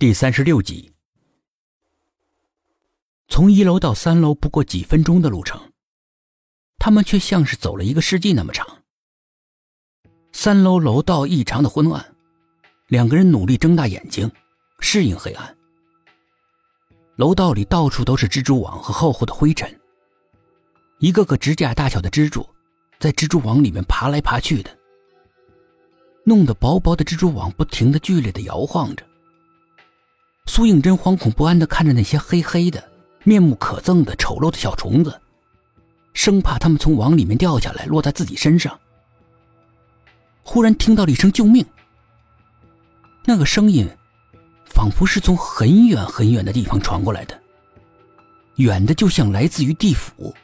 [0.00, 0.92] 第三十六集，
[3.26, 5.60] 从一楼到三楼不过几分钟的路程，
[6.78, 8.64] 他们却像是走了一个世纪那么长。
[10.30, 12.14] 三楼楼道异常的昏暗，
[12.86, 14.30] 两个人努力睁大眼睛
[14.78, 15.56] 适应黑暗。
[17.16, 19.68] 楼道里到处都是蜘蛛网和厚厚的灰尘，
[21.00, 22.48] 一个个指甲大小的蜘蛛
[23.00, 24.70] 在蜘蛛网里面爬来爬去的，
[26.22, 29.07] 弄得薄薄的蜘蛛网不停的剧烈的摇晃着。
[30.48, 32.82] 苏应真惶恐不安的看着那些黑黑的、
[33.22, 35.20] 面目可憎的丑陋的小虫子，
[36.14, 38.76] 生怕它们从网里面掉下来落在自己身上。
[40.42, 41.64] 忽然听到了一声救命，
[43.26, 43.86] 那个声音
[44.64, 47.38] 仿佛是从很远很远的地方传过来的，
[48.56, 50.34] 远的就像来自于地府。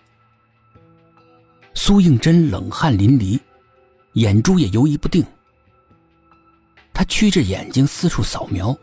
[1.72, 3.40] 苏应真冷汗淋漓，
[4.12, 5.24] 眼珠也游移不定，
[6.92, 8.78] 他曲着眼睛四处扫描。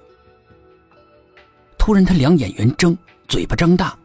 [1.84, 2.96] 突然，他两眼圆睁，
[3.28, 3.98] 嘴巴张大，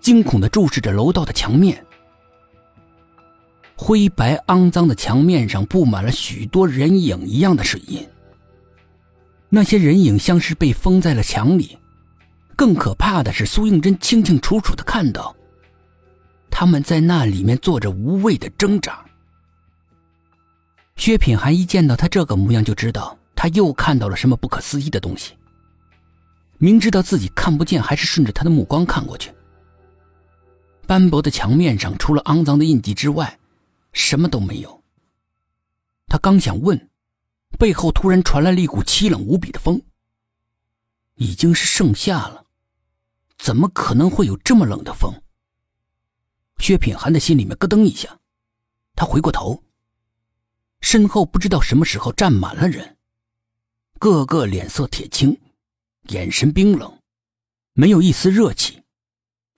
[0.00, 1.86] 惊恐的注视着楼道的墙面。
[3.76, 8.04] 灰白肮脏的墙面上布满了许多人影一样的水印。
[9.48, 11.78] 那些人影像是被封在了墙里。
[12.56, 15.32] 更可怕的是，苏应真清清楚楚的看到，
[16.50, 18.98] 他们在那里面做着无谓的挣扎。
[20.96, 25.34] 薛品涵一见到他这个模样，就知道他又看到了什么不可思议的东西。
[26.62, 29.34] 明知道自己看不见，还是顺着他的目光看过去。
[30.86, 33.36] 斑驳的墙面上，除了肮脏的印记之外，
[33.92, 34.84] 什么都没有。
[36.06, 36.88] 他刚想问，
[37.58, 39.82] 背后突然传来了一股凄冷无比的风。
[41.16, 42.46] 已经是盛夏了，
[43.38, 45.12] 怎么可能会有这么冷的风？
[46.58, 48.20] 薛品涵的心里面咯噔一下，
[48.94, 49.64] 他回过头，
[50.80, 52.98] 身后不知道什么时候站满了人，
[53.98, 55.36] 个个脸色铁青。
[56.08, 56.98] 眼神冰冷，
[57.74, 58.82] 没有一丝热气，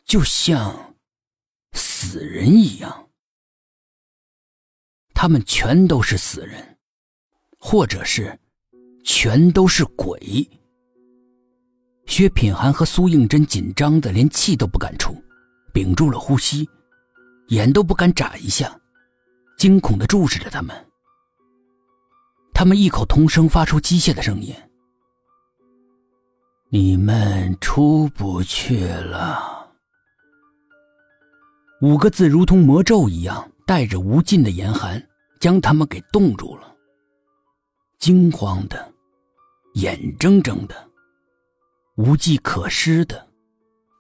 [0.04, 0.94] 就像
[1.72, 3.08] 死人一样。
[5.14, 6.78] 他们全都是死人，
[7.58, 8.38] 或者是
[9.04, 10.48] 全都是鬼。
[12.06, 15.16] 薛品涵和苏应真紧张的连气都不敢出，
[15.72, 16.68] 屏住了呼吸，
[17.48, 18.78] 眼都不敢眨一下，
[19.56, 20.76] 惊恐的注视着他们。
[22.52, 24.54] 他们异口同声发出机械的声音。
[26.76, 29.70] 你们出不去了。
[31.80, 35.00] 五个字如同魔咒一样，带着无尽的严寒，
[35.38, 36.74] 将他们给冻住了。
[38.00, 38.92] 惊慌的，
[39.74, 40.74] 眼睁睁的，
[41.94, 43.24] 无计可施的，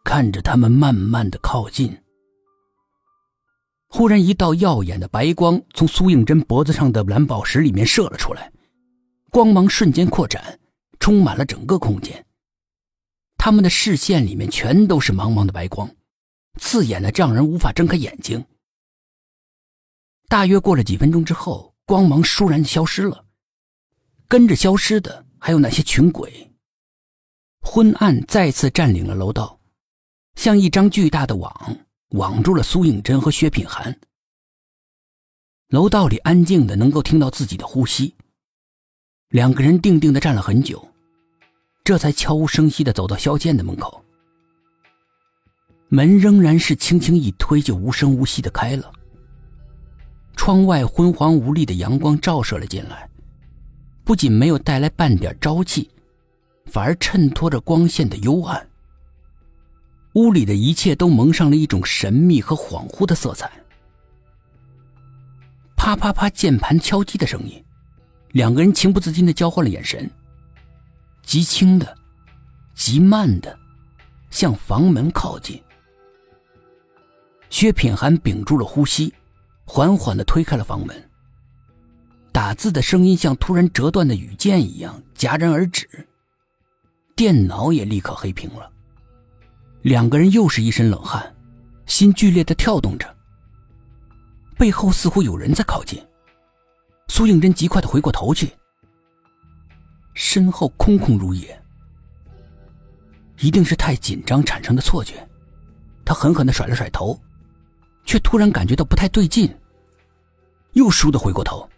[0.02, 1.96] 看着他们慢慢的靠近。
[3.86, 8.50] 忽然，一道耀眼的白光从苏应真脖子上的蓝宝石里面射了出来，
[9.30, 10.58] 光芒瞬间扩展，
[10.98, 12.26] 充满了整个空间。
[13.44, 15.94] 他们的视线里面全都是茫茫的白光，
[16.58, 18.42] 刺眼的让人无法睁开眼睛。
[20.28, 23.26] 大约过了几分钟之后，光芒倏然消失了，
[24.28, 26.54] 跟着消失的还有那些群鬼。
[27.60, 29.60] 昏暗再次占领了楼道，
[30.36, 31.76] 像一张巨大的网，
[32.12, 34.00] 网住了苏应真和薛品涵。
[35.68, 38.14] 楼道里安静的能够听到自己的呼吸。
[39.28, 40.93] 两个人定定的站了很久。
[41.84, 44.02] 这才悄无声息的走到萧剑的门口，
[45.88, 48.90] 门仍然是轻轻一推就无声无息的开了。
[50.34, 53.06] 窗外昏黄无力的阳光照射了进来，
[54.02, 55.90] 不仅没有带来半点朝气，
[56.64, 58.66] 反而衬托着光线的幽暗。
[60.14, 63.50] 屋里的一切都蒙上了一种神秘和恍惚的色彩。
[65.76, 67.62] 啪啪啪，键盘敲击的声音，
[68.30, 70.10] 两个人情不自禁的交换了眼神。
[71.24, 71.96] 极轻的，
[72.74, 73.58] 极慢的，
[74.30, 75.60] 向房门靠近。
[77.50, 79.12] 薛品涵屏住了呼吸，
[79.64, 81.10] 缓缓的推开了房门。
[82.32, 85.88] 打字的声音像突然折断的羽箭一样戛然而止，
[87.14, 88.70] 电脑也立刻黑屏了。
[89.82, 91.34] 两个人又是一身冷汗，
[91.86, 93.14] 心剧烈的跳动着。
[94.58, 96.02] 背后似乎有人在靠近，
[97.08, 98.52] 苏应真极快的回过头去。
[100.14, 101.60] 身后空空如也，
[103.40, 105.28] 一定是太紧张产生的错觉。
[106.04, 107.20] 他狠狠的甩了甩头，
[108.04, 109.52] 却突然感觉到不太对劲，
[110.72, 111.68] 又倏地回过头，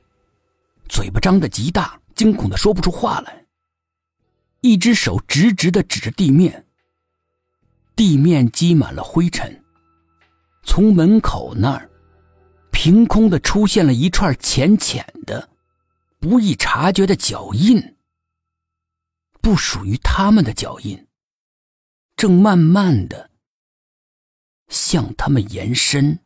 [0.88, 3.44] 嘴巴张得极大，惊恐的说不出话来。
[4.60, 6.66] 一只手直直的指着地面，
[7.94, 9.62] 地面积满了灰尘，
[10.62, 11.88] 从门口那儿，
[12.72, 15.48] 凭空的出现了一串浅浅的、
[16.18, 17.95] 不易察觉的脚印。
[19.46, 21.06] 不属于他们的脚印，
[22.16, 23.30] 正慢慢的
[24.66, 26.18] 向他们延伸。